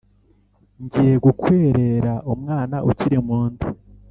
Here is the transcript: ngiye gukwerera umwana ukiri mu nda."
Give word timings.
ngiye 0.83 1.15
gukwerera 1.25 2.13
umwana 2.33 2.77
ukiri 2.89 3.17
mu 3.27 3.39
nda." 3.51 3.67